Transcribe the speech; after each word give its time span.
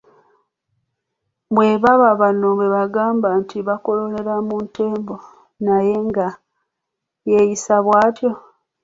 Bwe 1.55 1.69
baba 1.83 2.09
bano 2.21 2.47
bebagamba 2.59 3.27
nti 3.41 3.57
ba 3.67 3.75
"Lukololera 3.77 4.35
mu 4.47 4.55
ntembo" 4.67 5.15
naye 5.65 5.95
ng'ayisa 6.07 7.75
bwatyo. 7.85 8.31